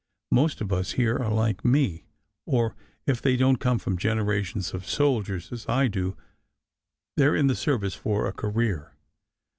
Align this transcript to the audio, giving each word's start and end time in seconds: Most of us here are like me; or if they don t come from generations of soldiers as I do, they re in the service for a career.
Most 0.31 0.61
of 0.61 0.73
us 0.73 0.93
here 0.93 1.19
are 1.19 1.31
like 1.31 1.63
me; 1.63 2.05
or 2.47 2.75
if 3.05 3.21
they 3.21 3.35
don 3.37 3.53
t 3.53 3.59
come 3.59 3.77
from 3.77 3.97
generations 3.99 4.73
of 4.73 4.89
soldiers 4.89 5.51
as 5.51 5.69
I 5.69 5.87
do, 5.89 6.17
they 7.17 7.27
re 7.27 7.39
in 7.39 7.45
the 7.45 7.55
service 7.55 7.93
for 7.93 8.25
a 8.27 8.33
career. 8.33 8.93